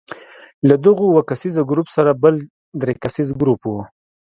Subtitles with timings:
[0.67, 2.35] له دغو اووه کسیز ګروپ سره بل
[2.81, 3.81] درې کسیز ګروپ وو.